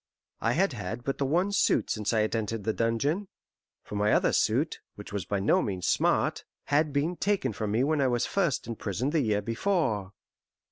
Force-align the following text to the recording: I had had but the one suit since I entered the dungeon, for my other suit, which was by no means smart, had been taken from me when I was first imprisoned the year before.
I 0.39 0.53
had 0.53 0.73
had 0.73 1.03
but 1.03 1.19
the 1.19 1.27
one 1.27 1.51
suit 1.51 1.91
since 1.91 2.11
I 2.11 2.23
entered 2.23 2.63
the 2.63 2.73
dungeon, 2.73 3.27
for 3.83 3.93
my 3.93 4.11
other 4.13 4.33
suit, 4.33 4.79
which 4.95 5.13
was 5.13 5.25
by 5.25 5.39
no 5.39 5.61
means 5.61 5.85
smart, 5.85 6.43
had 6.63 6.91
been 6.91 7.17
taken 7.17 7.53
from 7.53 7.69
me 7.71 7.83
when 7.83 8.01
I 8.01 8.07
was 8.07 8.25
first 8.25 8.65
imprisoned 8.65 9.11
the 9.11 9.21
year 9.21 9.43
before. 9.43 10.13